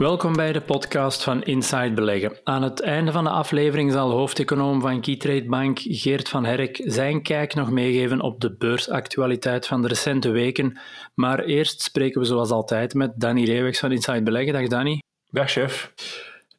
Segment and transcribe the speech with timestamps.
[0.00, 2.38] Welkom bij de podcast van Inside Beleggen.
[2.44, 7.22] Aan het einde van de aflevering zal hoofdeconoom van Keytrade Bank Geert van Herk zijn
[7.22, 10.78] kijk nog meegeven op de beursactualiteit van de recente weken.
[11.14, 14.52] Maar eerst spreken we zoals altijd met Danny Reewegs van Inside Beleggen.
[14.52, 15.02] Dag Danny.
[15.30, 15.92] Dag chef.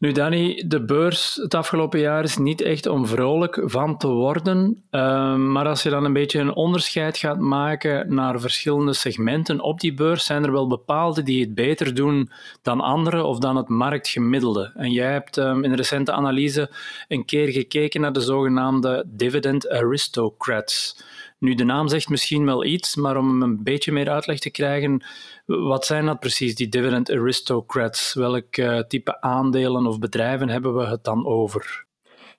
[0.02, 4.84] Nu Danny, de beurs het afgelopen jaar is niet echt om vrolijk van te worden.
[4.90, 9.80] Ehm, maar als je dan een beetje een onderscheid gaat maken naar verschillende segmenten op
[9.80, 13.68] die beurs, zijn er wel bepaalde die het beter doen dan andere of dan het
[13.70, 14.72] marktgemiddelde.
[14.76, 16.70] En jij hebt um, in een recente analyse
[17.08, 21.04] een keer gekeken naar de zogenaamde dividend aristocrats.
[21.42, 25.04] Nu, de naam zegt misschien wel iets, maar om een beetje meer uitleg te krijgen,
[25.46, 28.14] wat zijn dat precies, die dividend aristocrats?
[28.14, 31.86] Welk uh, type aandelen of bedrijven hebben we het dan over?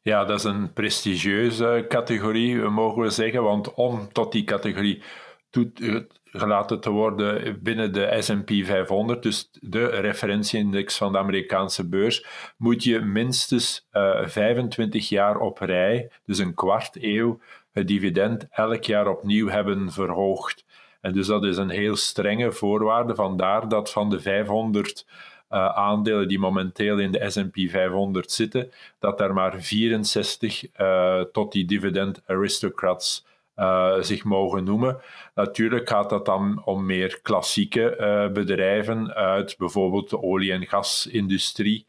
[0.03, 5.03] Ja, dat is een prestigieuze categorie, mogen we zeggen, want om tot die categorie
[6.25, 12.85] gelaten te worden binnen de S&P 500, dus de referentieindex van de Amerikaanse beurs, moet
[12.85, 17.41] je minstens uh, eh, 25 jaar op rij, dus een kwart eeuw,
[17.73, 20.65] het dividend elk jaar opnieuw hebben verhoogd.
[21.01, 23.15] En dus dat is een heel strenge voorwaarde.
[23.15, 25.07] Vandaar dat van de 500
[25.51, 31.21] uh, eh, aandelen die momenteel in de SP 500 zitten, dat er maar 64 uh,
[31.21, 35.01] eh, tot die dividend aristocrats uh, zich mogen noemen.
[35.35, 41.87] Natuurlijk gaat dat dan om meer klassieke bedrijven uit bijvoorbeeld de olie- en gasindustrie,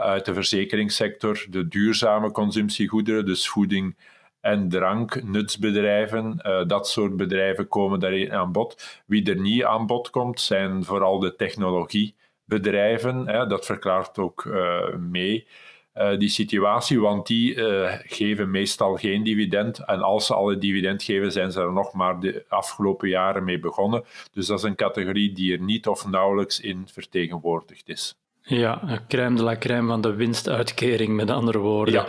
[0.00, 3.96] uit de verzekeringssector, de duurzame consumptiegoederen, dus voeding
[4.40, 9.02] en drank, nutsbedrijven, uh, dat soort bedrijven komen daarin aan bod.
[9.06, 13.28] Wie er niet aan bod komt, zijn vooral de technologiebedrijven.
[13.28, 15.46] Hè, dat verklaart ook uh, mee
[15.94, 17.54] uh, die situatie, want die
[18.02, 19.84] geven meestal geen dividend.
[19.84, 23.44] En als ze al een dividend geven, zijn ze er nog maar de afgelopen jaren
[23.44, 24.04] mee begonnen.
[24.32, 28.16] Dus dat is een categorie die er niet of nauwelijks in vertegenwoordigd is.
[28.48, 31.94] Ja, een crème de la crème van de winstuitkering, met andere woorden.
[31.94, 32.06] Ja.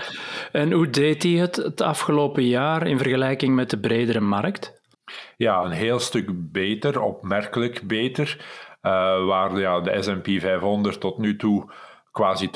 [0.51, 4.81] En hoe deed hij het het afgelopen jaar in vergelijking met de bredere markt?
[5.37, 8.37] Ja, een heel stuk beter, opmerkelijk beter.
[8.81, 11.71] Uh, waar ja, de S&P 500 tot nu toe
[12.11, 12.49] quasi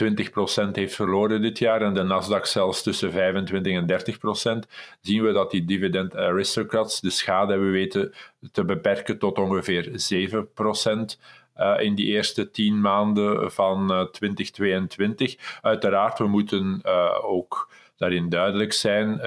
[0.67, 4.69] 20% heeft verloren dit jaar en de Nasdaq zelfs tussen 25 en 30%,
[5.01, 8.13] zien we dat die dividend aristocrats de schade hebben weten
[8.51, 11.19] te beperken tot ongeveer 7%.
[11.57, 15.59] Uh, in die eerste tien maanden van uh, 2022.
[15.61, 19.19] Uiteraard, we moeten uh, ook daarin duidelijk zijn.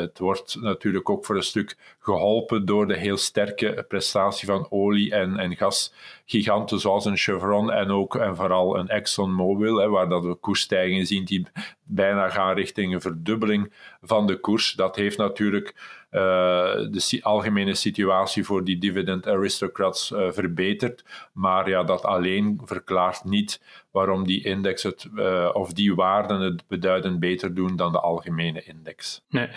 [0.00, 5.12] Het wordt natuurlijk ook voor een stuk geholpen door de heel sterke prestatie van olie-
[5.12, 10.34] en, en gasgiganten zoals een Chevron en ook en vooral een ExxonMobil, waar dat we
[10.34, 11.46] koersstijgingen zien die
[11.84, 13.72] bijna gaan richting een verdubbeling
[14.02, 14.72] van de koers.
[14.72, 15.74] Dat heeft natuurlijk
[16.12, 21.04] de algemene situatie voor die dividend aristocrats uh, verbeterd.
[21.32, 26.62] Maar ja, dat alleen verklaart niet waarom die index het, uh, of die waarden het
[26.68, 29.22] beduidend beter doen dan de algemene index.
[29.28, 29.48] Nee.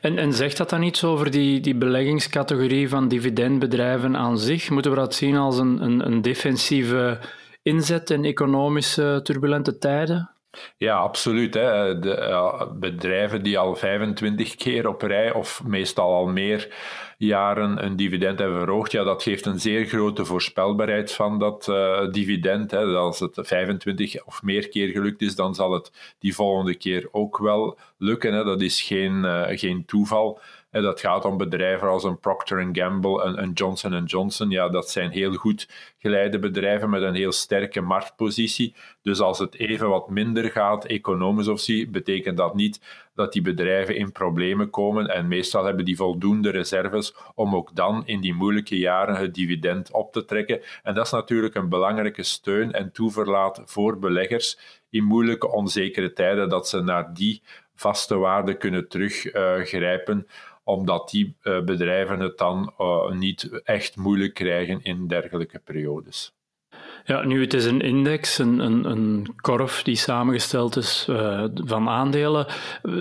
[0.00, 4.70] En, en zegt dat dan iets over die, die beleggingscategorie van dividendbedrijven aan zich?
[4.70, 7.18] Moeten we dat zien als een, een, een defensieve
[7.62, 10.30] inzet in economische turbulente tijden?
[10.76, 11.54] Ja, absoluut.
[11.54, 11.98] Hè.
[11.98, 16.68] De uh, bedrijven die al 25 keer op rij, of meestal al meer
[17.18, 22.10] jaren, een dividend hebben verhoogd, ja, dat geeft een zeer grote voorspelbaarheid van dat uh,
[22.10, 22.70] dividend.
[22.70, 22.84] Hè.
[22.84, 27.38] Als het 25 of meer keer gelukt is, dan zal het die volgende keer ook
[27.38, 28.34] wel lukken.
[28.34, 28.44] Hè.
[28.44, 30.40] Dat is geen, uh, geen toeval.
[30.70, 34.50] Dat gaat om bedrijven als een Procter Gamble en een Johnson Johnson.
[34.50, 38.74] Ja, dat zijn heel goed geleide bedrijven met een heel sterke marktpositie.
[39.02, 42.80] Dus als het even wat minder gaat, economisch of zie, betekent dat niet
[43.14, 45.06] dat die bedrijven in problemen komen.
[45.06, 49.92] En meestal hebben die voldoende reserves om ook dan in die moeilijke jaren het dividend
[49.92, 50.60] op te trekken.
[50.82, 54.58] En dat is natuurlijk een belangrijke steun en toeverlaat voor beleggers
[54.90, 57.42] in moeilijke, onzekere tijden, dat ze naar die
[57.74, 60.26] vaste waarden kunnen teruggrijpen
[60.70, 66.32] omdat die uh, bedrijven het dan uh, niet echt moeilijk krijgen in dergelijke periodes.
[67.04, 71.88] Ja, nu het is een index, een, een, een korf die samengesteld is uh, van
[71.88, 72.46] aandelen.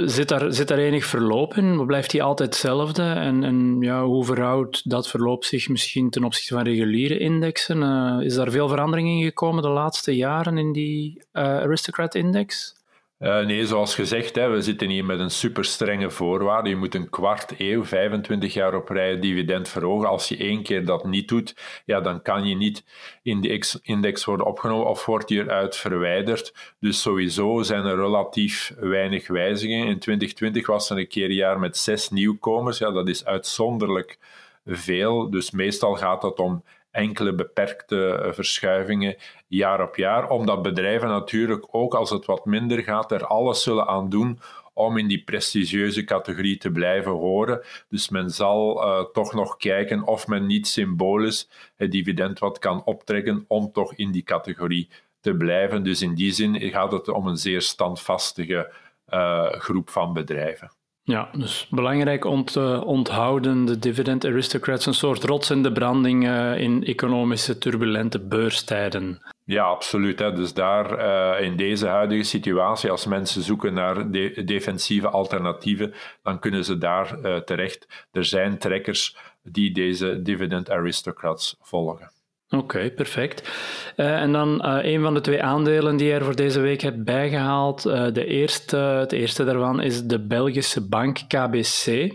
[0.05, 1.85] Zit daar, zit daar enig verloop in?
[1.85, 3.03] Blijft die altijd hetzelfde?
[3.03, 7.81] En, ja, hoe verhoudt dat verloop zich misschien ten opzichte van reguliere indexen?
[8.21, 12.78] Is daar veel verandering in gekomen de laatste jaren in die uh, Aristocrat-index?
[13.19, 16.69] Uh, nee, zoals gezegd, hè, we zitten hier met een super strenge voorwaarde.
[16.69, 20.09] Je moet een kwart eeuw, 25 jaar op rij dividend verhogen.
[20.09, 21.55] Als je één keer dat niet doet,
[21.85, 22.83] ja, dan kan je niet
[23.23, 26.53] in de index worden opgenomen of wordt je eruit verwijderd.
[26.79, 29.87] Dus sowieso zijn er relatief weinig wijzigingen.
[29.87, 32.77] In 2020 was er een keer een jaar met zes nieuwkomers.
[32.77, 34.17] Ja, dat is uitzonderlijk
[34.65, 35.29] veel.
[35.29, 39.15] Dus meestal gaat het om enkele beperkte eh, verschuivingen
[39.47, 43.87] jaar op jaar, omdat bedrijven natuurlijk ook als het wat minder gaat, er alles zullen
[43.87, 44.39] aan doen
[44.73, 47.61] om in die prestigieuze categorie te blijven horen.
[47.89, 52.83] Dus men zal uh, toch nog kijken of men niet symbolisch het dividend wat kan
[52.85, 54.89] optrekken om toch in die categorie
[55.21, 55.83] te blijven.
[55.83, 58.73] Dus in die zin gaat het om een zeer standvastige
[59.09, 60.78] uh, groep van bedrijven.
[61.09, 66.27] Ja, dus belangrijk om te onthouden, de dividend aristocrats, een soort rots in de branding
[66.27, 69.21] uh, in economische turbulente beurstijden.
[69.43, 70.19] Ja, absoluut.
[70.19, 70.33] Hè.
[70.33, 76.39] Dus daar uh, in deze huidige situatie, als mensen zoeken naar de defensieve alternatieven, dan
[76.39, 78.07] kunnen ze daar terecht.
[78.11, 82.11] Er zijn trekkers die deze dividend aristocrats volgen.
[82.49, 83.49] Oké, perfect.
[83.97, 86.81] Uh, en dan uh, een van de twee aandelen die je er voor deze week
[86.81, 87.85] hebt bijgehaald.
[87.85, 92.13] Uh, de eerste, het eerste daarvan is de Belgische bank KBC.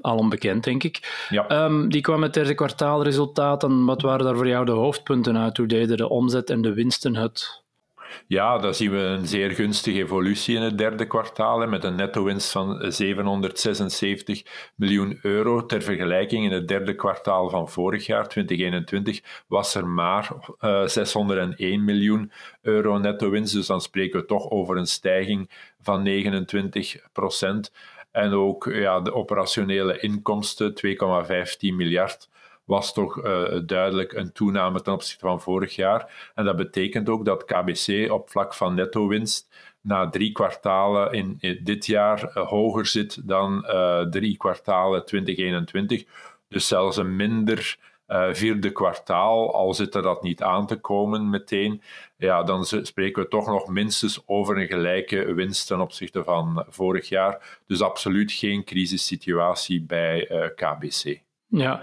[0.00, 1.26] al onbekend, denk ik.
[1.28, 1.64] Ja.
[1.64, 3.84] Um, die kwam met derde kwartaalresultaten.
[3.84, 5.56] Wat waren daar voor jou de hoofdpunten uit?
[5.56, 7.64] Hoe deden de omzet en de winsten het?
[8.26, 12.50] Ja, daar zien we een zeer gunstige evolutie in het derde kwartaal, met een netto-winst
[12.50, 14.42] van 776
[14.74, 15.66] miljoen euro.
[15.66, 20.30] Ter vergelijking, in het derde kwartaal van vorig jaar, 2021, was er maar
[20.60, 22.32] uh, eh, 601 miljoen
[22.62, 23.54] euro netto-winst.
[23.54, 25.50] Dus dan spreken we toch over een stijging
[25.80, 27.72] van 29 procent.
[28.10, 32.28] En ook ja, de operationele inkomsten, 2,15 miljard
[32.66, 36.30] was toch uh, duidelijk een toename ten opzichte van vorig jaar.
[36.34, 39.48] En dat betekent ook dat KBC op vlak van netto-winst
[39.80, 46.04] na drie kwartalen in, dit jaar uh, hoger zit dan uh, drie kwartalen 2021.
[46.48, 47.78] Dus zelfs een minder
[48.32, 51.82] vierde kwartaal, al zit er dat niet aan te komen meteen,
[52.16, 57.08] ja, dan spreken we toch nog minstens over een gelijke winst ten opzichte van vorig
[57.08, 57.60] jaar.
[57.66, 61.20] Dus absoluut geen crisissituatie bij KBC.
[61.48, 61.80] Ja,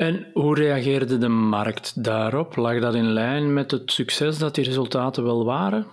[0.00, 2.56] en hoe reageerde de markt daarop?
[2.56, 5.86] Lag dat in lijn met het succes dat die resultaten wel waren?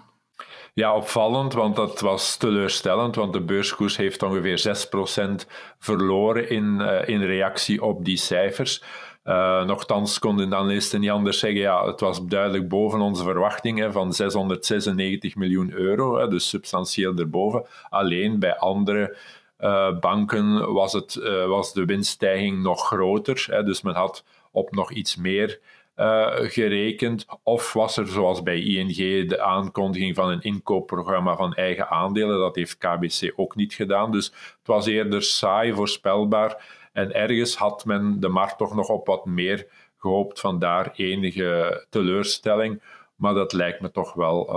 [0.74, 5.48] Ja, opvallend, want dat was teleurstellend, want de beurskoers heeft ongeveer 6%
[5.80, 8.84] verloren in, uh, in reactie op die cijfers.
[9.26, 13.92] Uh, nochtans konden de analisten niet anders zeggen, ja, het was duidelijk boven onze verwachtingen
[13.94, 17.66] van 696 miljoen euro, dus substantieel erboven.
[17.90, 19.18] Alleen bij andere
[19.60, 23.66] uh, banken was, het, uh, was de winststijging nog groter.
[23.66, 25.60] Dus men had op nog iets meer
[25.96, 27.26] uh, gerekend.
[27.44, 32.40] Of was er, zoals bij ING, de aankondiging van een inkoopprogramma van eigen aandelen.
[32.40, 34.12] Dat heeft KBC ook niet gedaan.
[34.12, 36.66] Dus het was eerder saai, voorspelbaar.
[36.94, 39.68] En ergens had men de markt toch nog op wat meer
[39.98, 40.40] gehoopt.
[40.40, 42.82] Vandaar enige teleurstelling.
[43.16, 44.56] Maar dat lijkt me toch wel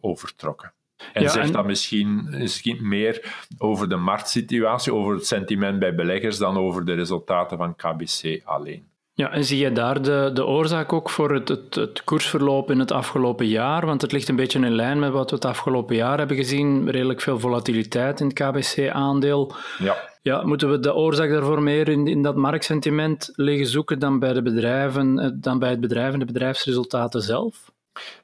[0.00, 0.72] overtrokken.
[1.12, 6.38] En ja, zegt dat misschien, misschien meer over de marktsituatie, over het sentiment bij beleggers,
[6.38, 8.90] dan over de resultaten van KBC alleen.
[9.14, 12.78] Ja, en zie je daar de, de oorzaak ook voor het, het, het, koersverloop in
[12.78, 13.86] het afgelopen jaar?
[13.86, 16.90] Want het ligt een beetje in lijn met wat we het afgelopen jaar hebben gezien.
[16.90, 19.54] Redelijk veel volatiliteit in het KBC-aandeel.
[19.78, 20.10] Ja.
[20.22, 24.32] Ja, moeten we de oorzaak daarvoor meer in, in dat marktsentiment liggen zoeken dan bij,
[24.32, 27.72] de bedrijven, eh, dan bij het bedrijf en de bedrijfsresultaten zelf?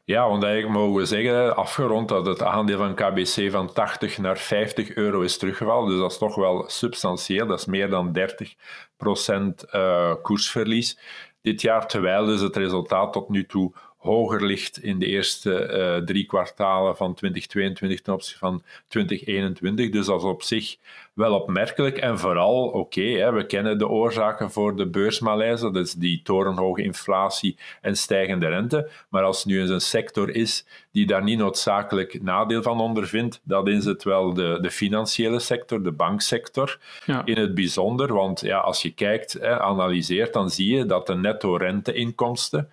[0.04, 4.38] Ja, want eigenlijk mogen we zeggen, afgerond, dat het aandeel van KBC van 80 naar
[4.38, 5.90] 50 euro is teruggevallen.
[5.90, 7.46] Dus dat is toch wel substantieel.
[7.46, 8.54] Dat is meer dan 30
[8.96, 10.98] procent uh, koersverlies
[11.40, 16.04] dit jaar, terwijl dus het resultaat tot nu toe hoger ligt in de eerste uh,
[16.04, 19.90] drie kwartalen van 2022 ten opzichte van 2021.
[19.90, 20.76] Dus dat is op zich
[21.12, 21.96] wel opmerkelijk.
[21.96, 27.58] En vooral, oké, we kennen de oorzaken voor de beursmalaise, dat is die torenhoge inflatie
[27.80, 28.90] en stijgende rente.
[29.08, 33.68] Maar als nu eens een sector is die daar niet noodzakelijk nadeel van ondervindt, dan
[33.68, 37.22] is het wel de, de financiële sector, de banksector ja.
[37.24, 38.14] in het bijzonder.
[38.14, 42.70] Want ja, als je kijkt, hè, analyseert, dan zie je dat de netto renteinkomsten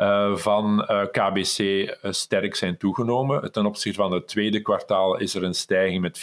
[0.00, 3.52] uh, van uh, eh, KBC uh, sterk zijn toegenomen.
[3.52, 6.18] Ten opzichte van het tweede kwartaal is er een stijging met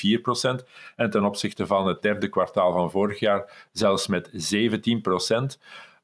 [0.62, 0.66] 4%.
[0.96, 5.58] En ten opzichte van het derde kwartaal van vorig jaar zelfs met 17%.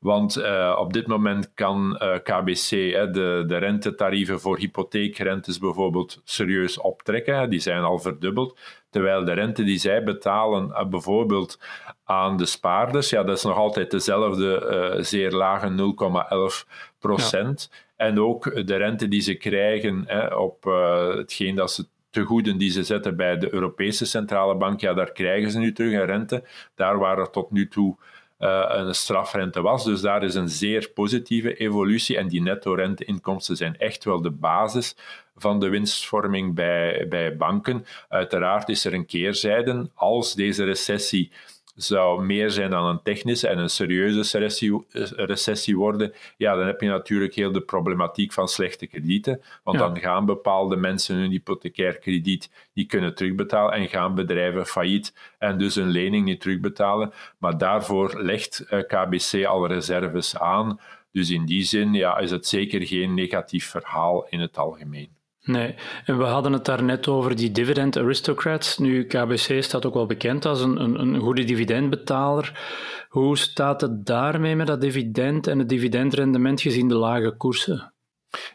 [0.03, 6.21] Want uh, op dit moment kan uh, KBC hè, de, de rentetarieven voor hypotheekrentes bijvoorbeeld
[6.23, 7.49] serieus optrekken.
[7.49, 8.59] Die zijn al verdubbeld.
[8.89, 11.59] Terwijl de rente die zij betalen, uh, bijvoorbeeld
[12.03, 15.95] aan de spaarders, ja, dat is nog altijd dezelfde zeer lage
[16.65, 16.69] 0,11
[16.99, 17.71] procent.
[17.95, 20.63] En ook de rente die ze krijgen hè, op
[21.17, 25.51] hetgeen dat ze tegoeden die ze zetten bij de Europese Centrale Bank, ja, daar krijgen
[25.51, 26.43] ze nu terug een rente.
[26.75, 27.97] Daar waar er tot nu toe
[28.37, 29.83] een strafrente was.
[29.83, 32.17] Dus daar is een zeer positieve evolutie.
[32.17, 34.95] En die netto-renteinkomsten zijn echt wel de basis
[35.37, 37.85] van de winstvorming bij, bij banken.
[38.09, 39.89] Uiteraard is er een keerzijde.
[39.93, 41.31] Als deze recessie
[41.75, 46.81] zou meer zijn dan een technische en een serieuze recessie, recessie worden, ja, dan heb
[46.81, 49.41] je natuurlijk heel de problematiek van slechte kredieten.
[49.63, 55.13] Want dan gaan bepaalde mensen hun hypothecair krediet niet kunnen terugbetalen en gaan bedrijven failliet
[55.37, 57.13] en dus hun lening niet terugbetalen.
[57.37, 60.79] Maar daarvoor legt eh, KBC al reserves aan.
[61.11, 65.22] Dus in die zin ja, is het zeker geen negatief verhaal in het algemeen.
[65.45, 68.77] Nee, en we hadden het daar net over die dividend aristocrats.
[68.77, 72.59] Nu, KBC staat ook wel bekend als een, een, een goede dividendbetaler.
[73.09, 77.93] Hoe staat het daarmee met dat dividend en het dividendrendement gezien de lage koersen?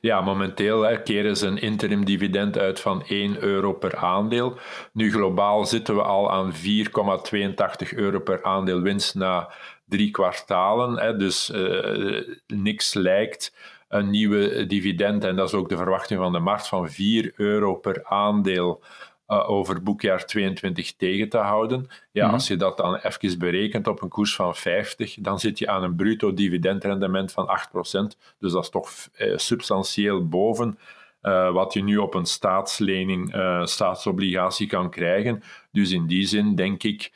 [0.00, 4.58] Ja, momenteel keren ze een interim dividend uit van 1 euro per aandeel.
[4.92, 9.52] Nu globaal zitten we al aan 4,82 euro per aandeel winst na
[9.84, 10.98] drie kwartalen.
[10.98, 13.52] Hè, dus uh, niks lijkt
[13.88, 17.74] een nieuwe dividend, en dat is ook de verwachting van de markt, van 4 euro
[17.74, 18.82] per aandeel
[19.28, 21.88] uh, over boekjaar 22 tegen te houden.
[22.12, 22.34] Ja, mhm.
[22.34, 25.82] Als je dat dan even berekent op een koers van 50, dan zit je aan
[25.82, 28.16] een bruto dividendrendement van 8%.
[28.38, 30.78] Dus dat is toch uh, substantieel boven
[31.22, 35.42] uh, wat je nu op een staatslening, staatsobligatie kan krijgen.
[35.72, 37.12] Dus in die zin denk ik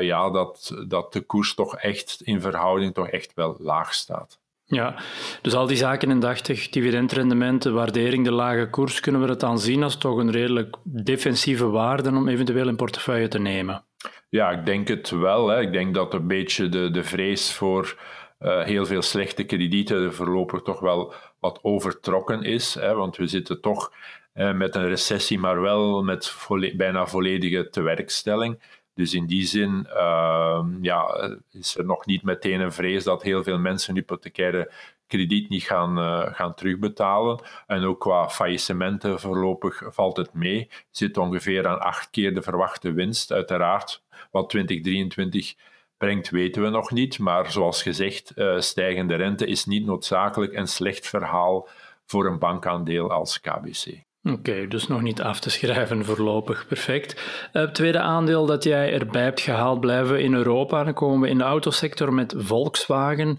[0.00, 4.38] ja, dat, dat de koers toch echt in verhouding toch echt wel laag staat.
[4.68, 4.94] Ja,
[5.42, 9.82] dus al die zaken indachtig, dividendrendementen, waardering, de lage koers, kunnen we het dan zien
[9.82, 13.84] als toch een redelijk defensieve waarde om eventueel in portefeuille te nemen?
[14.28, 15.48] Ja, ik denk het wel.
[15.48, 15.60] Hè.
[15.60, 17.96] Ik denk dat een beetje de, de vrees voor
[18.40, 22.74] uh, heel veel slechte kredieten voorlopig toch wel wat overtrokken is.
[22.74, 23.92] Hè, want we zitten toch
[24.34, 26.34] uh, met een recessie, maar wel met
[26.76, 28.58] bijna volledige tewerkstelling.
[28.96, 33.42] Dus in die zin uh, ja, is er nog niet meteen een vrees dat heel
[33.42, 34.72] veel mensen hypothecaire
[35.06, 37.40] krediet niet gaan, uh, gaan terugbetalen.
[37.66, 40.70] En ook qua faillissementen voorlopig valt het mee.
[40.90, 43.32] Zit ongeveer aan acht keer de verwachte winst.
[43.32, 45.54] Uiteraard, wat 2023
[45.96, 47.18] brengt, weten we nog niet.
[47.18, 51.68] Maar zoals gezegd, uh, stijgende rente is niet noodzakelijk een slecht verhaal
[52.06, 54.05] voor een bankaandeel als KBC.
[54.32, 56.66] Oké, dus nog niet af te schrijven voorlopig.
[56.66, 57.20] Perfect.
[57.52, 60.84] Het uh, tweede aandeel dat jij erbij hebt gehaald, blijven in Europa.
[60.84, 63.38] Dan komen we in de autosector met Volkswagen.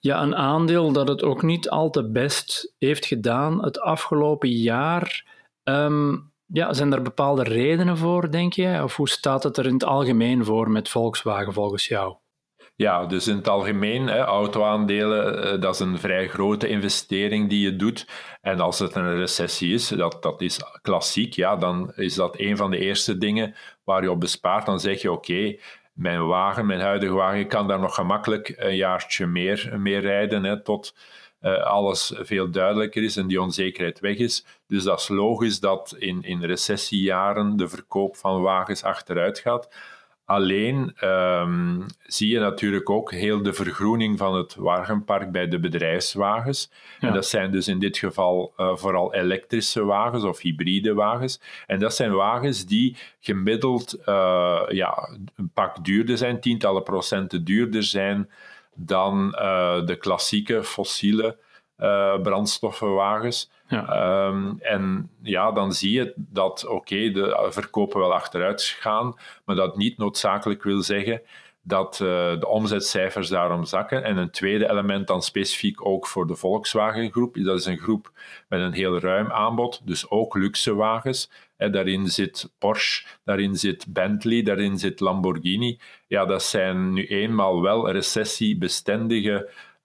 [0.00, 5.24] Ja, een aandeel dat het ook niet al te best heeft gedaan het afgelopen jaar.
[5.64, 8.80] Um, ja, zijn er bepaalde redenen voor, denk je?
[8.82, 12.16] Of hoe staat het er in het algemeen voor met Volkswagen volgens jou?
[12.76, 17.76] Ja, dus in het algemeen, autoaandelen, eh, dat is een vrij grote investering die je
[17.76, 18.08] doet.
[18.40, 22.56] En als het een recessie is, dat, dat is klassiek, ja, dan is dat een
[22.56, 23.54] van de eerste dingen
[23.84, 24.66] waar je op bespaart.
[24.66, 25.56] Dan zeg je, oké,
[25.92, 30.62] mijn wagen, mijn huidige wagen, kan daar nog gemakkelijk een jaartje meer, meer rijden, hè,
[30.62, 30.94] tot
[31.40, 34.44] uh, alles veel duidelijker is en die onzekerheid weg is.
[34.66, 39.68] Dus dat is logisch dat in, in recessiejaren de verkoop van wagens achteruit gaat.
[40.26, 46.70] Alleen um, zie je natuurlijk ook heel de vergroening van het wagenpark bij de bedrijfswagens.
[47.00, 51.40] En dat zijn dus in dit geval uh, vooral elektrische wagens of hybride wagens.
[51.66, 57.82] En dat zijn wagens die gemiddeld uh, ja, een pak duurder zijn, tientallen procenten duurder
[57.82, 58.30] zijn
[58.74, 61.36] dan uh, de klassieke fossiele
[62.22, 63.50] brandstoffenwagens.
[63.68, 63.86] Ja.
[63.88, 69.14] Ehm, en ja, dan zie je dat, oké, de verkopen wel achteruit gaan,
[69.44, 71.22] maar dat niet noodzakelijk wil zeggen
[71.66, 72.08] dat uh,
[72.40, 74.04] de omzetcijfers daarom zakken.
[74.04, 78.12] En een tweede element dan specifiek ook voor de Volkswagen groep, dat is een groep
[78.48, 81.30] met een heel ruim aanbod, dus ook luxe wagens.
[81.56, 85.78] Daarin zit Porsche, daarin zit Bentley, daarin zit Lamborghini.
[86.06, 89.75] Ja, dat zijn nu eenmaal wel recessiebestendige uh,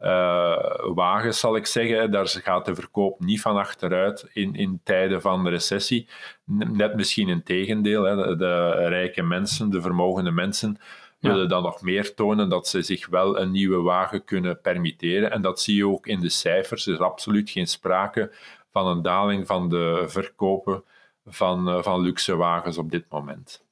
[0.93, 2.11] wagens, zal ik zeggen.
[2.11, 6.07] Daar gaat de verkoop niet van achteruit in, in tijden van recessie.
[6.45, 8.03] Net misschien een tegendeel.
[8.03, 8.35] Hè.
[8.35, 10.77] De, rijke mensen, de vermogende mensen,
[11.19, 15.31] willen dan nog meer tonen dat ze zich wel een nieuwe wagen kunnen permitteren.
[15.31, 16.87] En dat zie je ook in de cijfers.
[16.87, 18.31] Er is absoluut geen sprake
[18.71, 20.83] van een daling van de verkopen
[21.25, 23.63] van, uh, van luxe wagens op dit moment.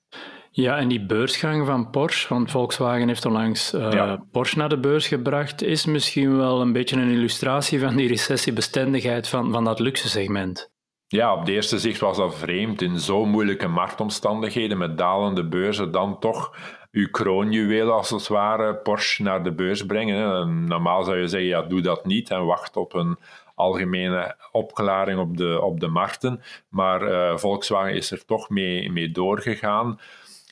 [0.60, 5.08] Ja, en die beursgang van Porsche, want Volkswagen heeft onlangs uh, Porsche naar de beurs
[5.08, 10.10] gebracht, is misschien wel een beetje een illustratie van die recessiebestendigheid van, van dat luxe
[10.10, 10.72] segment.
[11.08, 15.92] Ja, op de eerste zicht was dat vreemd in zo moeilijke marktomstandigheden met dalende beurzen
[15.92, 16.56] dan toch
[16.92, 20.64] uw kroonjuweel als het ware, Porsche, naar de beurs brengen.
[20.64, 23.18] Normaal zou je zeggen, ja, doe dat niet en wacht op een
[23.56, 26.42] algemene opklaring op de, op de markten.
[26.70, 30.00] Maar uh, Volkswagen is er toch mee, mee doorgegaan.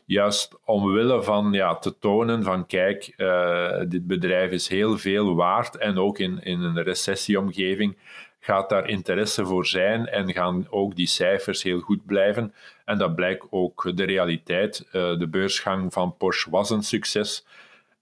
[0.07, 5.77] Juist omwille van ja, te tonen van kijk, uh, dit bedrijf is heel veel waard
[5.77, 7.97] en ook in, in een recessieomgeving
[8.39, 12.53] gaat daar interesse voor zijn en gaan ook die cijfers heel goed blijven.
[12.85, 14.87] En dat blijkt ook de realiteit.
[14.87, 17.45] Uh, de beursgang van Porsche was een succes.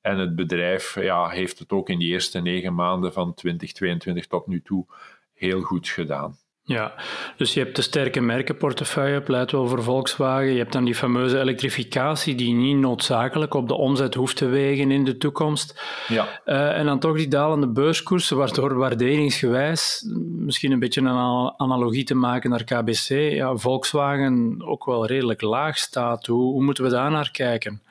[0.02, 4.48] En het bedrijf ja, heeft het ook in de eerste negen maanden van 2022 tot
[4.48, 4.86] nu toe
[5.34, 6.38] heel goed gedaan.
[6.68, 6.94] Ja,
[7.38, 10.52] dus je hebt de sterke merkenportefeuille, pleit wel voor Volkswagen.
[10.52, 14.92] Je hebt dan die fameuze elektrificatie die niet noodzakelijk op de omzet hoeft te wegen
[14.92, 15.82] in de toekomst.
[16.08, 16.42] Ja.
[16.46, 22.16] Uh, en dan toch die dalende beurskoersen, waardoor waarderingsgewijs, misschien een beetje een analogie te
[22.16, 26.26] maken naar KBC, ja, Volkswagen ook wel redelijk laag staat.
[26.26, 27.82] Hoe, hoe moeten we daar naar kijken?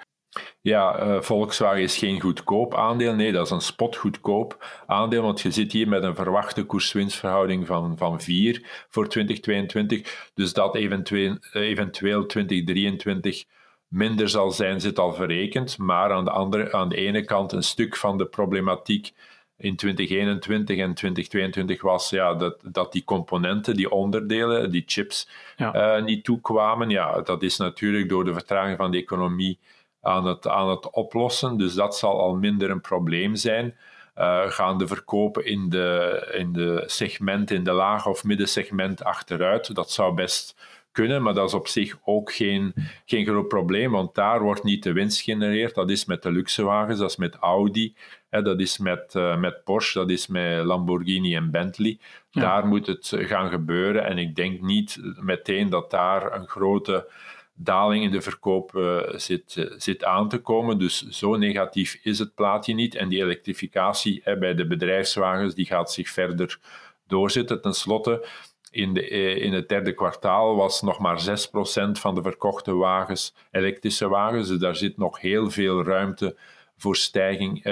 [0.60, 3.14] Ja, uh, Volkswagen is geen goedkoop aandeel.
[3.14, 7.96] Nee, dat is een spotgoedkoop aandeel, want je zit hier met een verwachte koers-winstverhouding van,
[7.96, 10.30] van 4 voor 2022.
[10.34, 13.44] Dus dat eventueel, eventueel 2023
[13.88, 15.78] minder zal zijn, zit al verrekend.
[15.78, 19.12] Maar aan de, andere, aan de ene kant een stuk van de problematiek
[19.56, 25.96] in 2021 en 2022 was ja, dat, dat die componenten, die onderdelen, die chips, ja.
[25.98, 26.90] uh, niet toekwamen.
[26.90, 29.58] Ja, dat is natuurlijk door de vertraging van de economie
[30.04, 31.56] aan het, aan het oplossen.
[31.56, 33.76] Dus dat zal al minder een probleem zijn.
[34.18, 39.74] Uh, gaan de verkopen in de, in de segment, in de laag- of middensegment achteruit?
[39.74, 40.56] Dat zou best
[40.92, 44.82] kunnen, maar dat is op zich ook geen, geen groot probleem, want daar wordt niet
[44.82, 45.74] de winst gegenereerd.
[45.74, 47.94] Dat is met de luxewagens, dat is met Audi,
[48.30, 51.98] hè, dat is met, uh, met Porsche, dat is met Lamborghini en Bentley.
[52.30, 57.06] Daar moet het gaan gebeuren en ik denk niet meteen dat daar een grote
[57.54, 60.78] daling in de verkoop uh, zit, uh, zit aan te komen.
[60.78, 62.94] Dus zo negatief is het plaatje niet.
[62.94, 66.58] En die elektrificatie bij de bedrijfswagens die gaat zich verder
[67.06, 67.60] doorzetten.
[67.60, 68.26] Ten slotte,
[68.70, 73.34] in, de, uh, in het derde kwartaal was nog maar 6% van de verkochte wagens
[73.50, 74.48] elektrische wagens.
[74.48, 76.36] Dus daar zit nog heel veel ruimte
[76.76, 77.64] voor stijging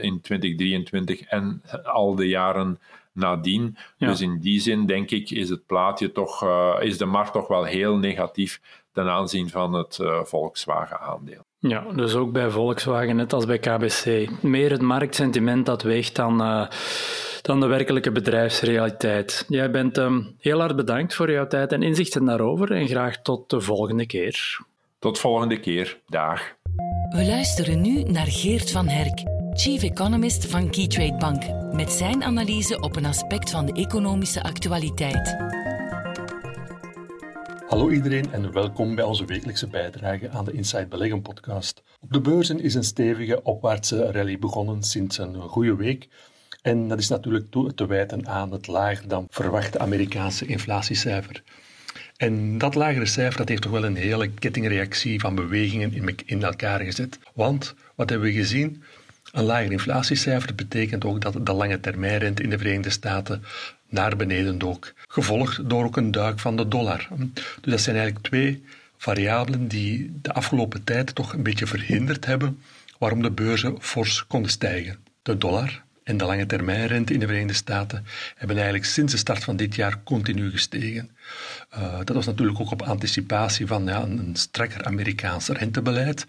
[0.00, 2.78] in 2023 en al de jaren
[3.18, 3.76] nadien.
[3.98, 6.46] Dus in die zin denk ik is het plaatje toch,
[6.80, 8.60] is de markt toch wel heel negatief
[8.92, 11.46] ten aanzien van het uh, Volkswagen-aandeel.
[11.58, 14.28] Ja, dus ook bij Volkswagen, net als bij KBC.
[14.42, 16.66] Meer het marktsentiment dat weegt dan, uh,
[17.42, 19.44] dan de werkelijke bedrijfsrealiteit.
[19.48, 23.50] Jij bent um, heel hard bedankt voor jouw tijd en inzichten daarover en graag tot
[23.50, 24.60] de volgende keer.
[24.98, 26.00] Tot volgende keer.
[26.06, 26.56] Dag.
[27.08, 29.22] We luisteren nu naar Geert van Herk,
[29.58, 31.42] Chief Economist van Keytrade Bank,
[31.72, 35.36] met zijn analyse op een aspect van de economische actualiteit.
[37.66, 41.82] Hallo iedereen en welkom bij onze wekelijkse bijdrage aan de Inside Beleggen podcast.
[42.00, 46.08] Op de beurzen is een stevige opwaartse rally begonnen sinds een goede week.
[46.62, 51.42] En dat is natuurlijk te wijten aan het lager dan verwachte Amerikaanse inflatiecijfer.
[52.16, 56.42] En dat lagere cijfer dat heeft toch wel een hele kettingreactie van bewegingen in, in
[56.42, 57.18] elkaar gezet.
[57.34, 58.82] Want wat hebben we gezien?
[59.32, 63.44] Een lager inflatiecijfer betekent ook dat de lange termijnrente in de Verenigde Staten
[63.88, 67.08] naar beneden dook, gevolgd door ook een duik van de dollar.
[67.60, 68.64] Dus dat zijn eigenlijk twee
[68.96, 72.58] variabelen die de afgelopen tijd toch een beetje verhinderd hebben
[72.98, 74.98] waarom de beurzen fors konden stijgen.
[75.22, 79.44] De dollar en de lange termijnrente in de Verenigde Staten hebben eigenlijk sinds de start
[79.44, 81.10] van dit jaar continu gestegen.
[81.74, 86.26] Uh, dat was natuurlijk ook op anticipatie van ja, een strakker Amerikaans rentebeleid.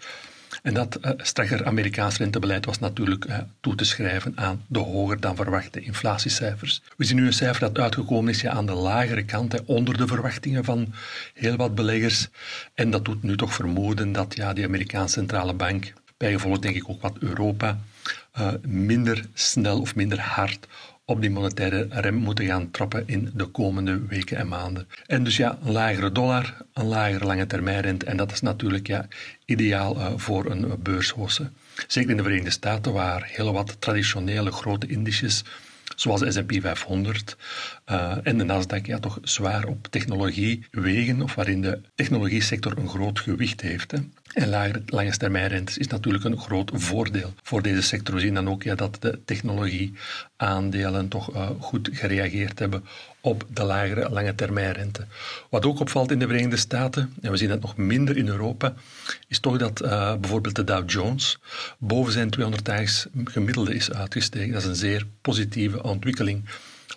[0.62, 5.20] En dat uh, strakker Amerikaans rentebeleid was natuurlijk uh, toe te schrijven aan de hoger
[5.20, 6.82] dan verwachte inflatiecijfers.
[6.96, 10.06] We zien nu een cijfer dat uitgekomen is ja, aan de lagere kant, onder de
[10.06, 10.94] verwachtingen van
[11.34, 12.28] heel wat beleggers.
[12.74, 16.88] En dat doet nu toch vermoeden dat ja, die Amerikaanse centrale bank, bijgevolg denk ik
[16.88, 17.78] ook wat Europa,
[18.38, 20.66] uh, minder snel of minder hard
[21.10, 24.88] op die monetaire rem moeten gaan trappen in de komende weken en maanden.
[25.06, 29.08] En dus ja, een lagere dollar, een lagere lange termijnrente en dat is natuurlijk ja,
[29.44, 31.52] ideaal uh, voor een beurshossen.
[31.86, 35.44] Zeker in de Verenigde Staten, waar heel wat traditionele grote indices
[35.96, 37.36] zoals de S&P 500
[37.90, 42.88] uh, en de Nasdaq ja, toch zwaar op technologie wegen, of waarin de technologiesector een
[42.88, 43.90] groot gewicht heeft.
[43.90, 43.98] Hè.
[44.34, 48.14] En lage, lange termijnrentes is natuurlijk een groot voordeel voor deze sector.
[48.14, 52.84] We zien dan ook ja, dat de technologieaandelen toch uh, goed gereageerd hebben
[53.20, 55.06] op de lagere lange termijnrente.
[55.50, 58.74] Wat ook opvalt in de Verenigde Staten, en we zien dat nog minder in Europa,
[59.28, 61.38] is toch dat uh, bijvoorbeeld de Dow Jones
[61.78, 64.52] boven zijn 200-daags gemiddelde is uitgestegen.
[64.52, 66.44] Dat is een zeer positieve ontwikkeling.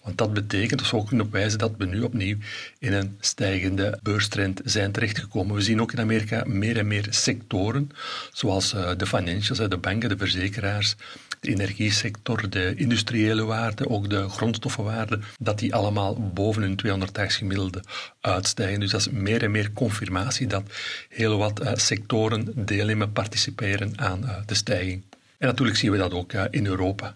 [0.03, 2.37] Want dat betekent, dat zou kunnen wijzen, dat we nu opnieuw
[2.79, 5.55] in een stijgende beurstrend zijn terechtgekomen.
[5.55, 7.89] We zien ook in Amerika meer en meer sectoren,
[8.33, 10.95] zoals eh, de financials, de banken, de verzekeraars,
[11.39, 17.83] de energiesector, de industriële waarden, ook de grondstoffenwaarden, dat die allemaal boven hun 280 gemiddelde
[18.21, 18.79] uitstijgen.
[18.79, 20.63] Dus dat is meer en meer confirmatie dat
[21.09, 25.03] heel wat uh, sectoren deelnemen, participeren aan uh, de stijging.
[25.43, 27.15] En natuurlijk zien we dat ook in Europa.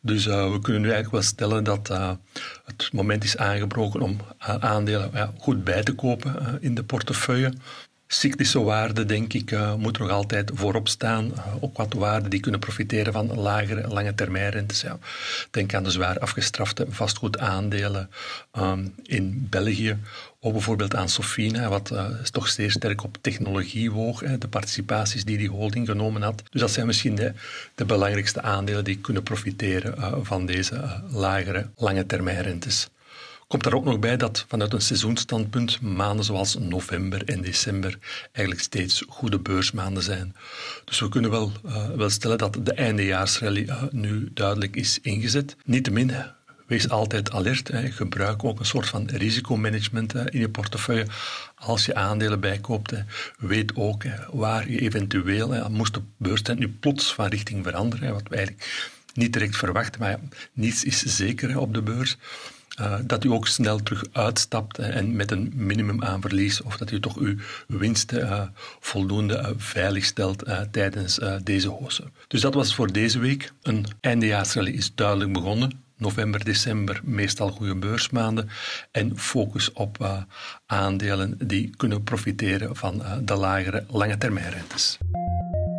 [0.00, 1.88] Dus we kunnen nu eigenlijk wel stellen dat
[2.64, 7.52] het moment is aangebroken om aandelen goed bij te kopen in de portefeuille
[8.08, 11.32] cyclische waarden, denk ik, uh, moet nog altijd voorop staan.
[11.60, 14.80] Ook wat waarden die kunnen profiteren van lagere lange termijnrentes.
[14.80, 14.98] Ja.
[15.50, 18.10] Denk aan de zwaar afgestrafte vastgoedaandelen
[18.58, 19.98] um, in België.
[20.40, 24.20] Ook bijvoorbeeld aan Sofina, wat uh, toch zeer sterk op technologie woog.
[24.20, 26.42] Hè, de participaties die die holding genomen had.
[26.50, 27.32] Dus dat zijn misschien de,
[27.74, 32.88] de belangrijkste aandelen die kunnen profiteren van deze lagere lange termijnrentes.
[33.48, 37.98] Komt daar ook nog bij dat vanuit een seizoensstandpunt maanden zoals november en december
[38.32, 40.34] eigenlijk steeds goede beursmaanden zijn.
[40.84, 41.52] Dus we kunnen wel,
[41.96, 45.56] wel stellen dat de eindejaarsrally nu duidelijk is ingezet.
[45.64, 46.12] Niettemin,
[46.68, 47.68] wees altijd alert.
[47.68, 47.90] Hè.
[47.90, 51.06] Gebruik ook een soort van risicomanagement hè, in je portefeuille.
[51.54, 52.98] Als je aandelen bijkoopt, hè,
[53.38, 58.36] weet ook waar je eventueel, moest de beurstrend nu plots van richting veranderen, wat we
[58.36, 58.66] eigenlijk
[59.14, 60.18] niet direct verwachten, maar
[60.52, 62.16] niets is zeker op de beurs.
[62.80, 66.90] Uh, dat u ook snel terug uitstapt en met een minimum aan verlies, of dat
[66.90, 67.34] u toch uw
[67.66, 68.42] winsten uh,
[68.80, 72.02] voldoende uh, veilig stelt tijdens deze hoze.
[72.28, 73.52] Dus dat was voor deze week.
[73.62, 75.87] Een eindejaarsrally is duidelijk begonnen.
[75.98, 78.48] November, december, meestal goede beursmaanden.
[78.90, 80.24] En focus op
[80.66, 84.98] aandelen die kunnen profiteren van de lagere lange termijnrentes.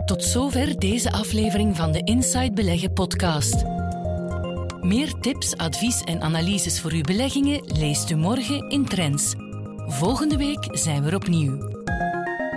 [0.05, 3.63] Tot zover deze aflevering van de Inside Beleggen podcast.
[4.81, 9.33] Meer tips, advies en analyses voor uw beleggingen leest u morgen in Trends.
[9.87, 11.57] Volgende week zijn we er opnieuw.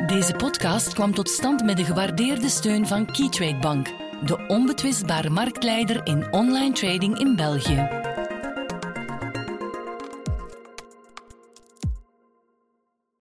[0.07, 3.88] Deze podcast kwam tot stand met de gewaardeerde steun van Keytrade Bank,
[4.25, 8.02] de onbetwistbare marktleider in online trading in België.